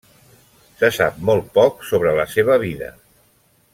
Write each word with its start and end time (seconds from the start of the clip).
Se 0.79 0.89
sap 0.95 1.19
molt 1.29 1.51
poc 1.57 1.85
sobre 1.91 2.15
la 2.21 2.27
seva 2.33 2.57
vida. 2.65 2.89